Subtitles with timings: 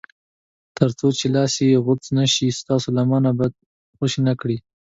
[0.77, 3.45] تر څو چې لاس یې غوڅ نه شي ستاسو لمنه به
[3.97, 4.57] خوشي نه کړي.